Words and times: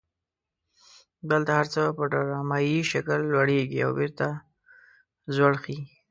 دلته 1.29 1.51
هر 1.59 1.67
څه 1.73 1.81
په 1.97 2.03
ډرامایي 2.11 2.79
شکل 2.91 3.19
لوړیږي 3.33 3.79
او 3.85 3.91
بیرته 3.99 4.27
ځوړ 5.35 5.53
خي. 5.63 5.77